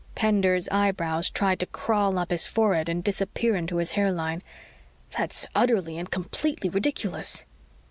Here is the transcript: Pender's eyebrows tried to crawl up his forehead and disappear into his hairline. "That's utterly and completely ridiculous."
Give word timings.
Pender's 0.15 0.67
eyebrows 0.69 1.29
tried 1.29 1.59
to 1.59 1.67
crawl 1.67 2.17
up 2.17 2.31
his 2.31 2.47
forehead 2.47 2.89
and 2.89 3.03
disappear 3.03 3.55
into 3.55 3.77
his 3.77 3.91
hairline. 3.91 4.41
"That's 5.15 5.45
utterly 5.53 5.95
and 5.99 6.09
completely 6.09 6.71
ridiculous." 6.71 7.45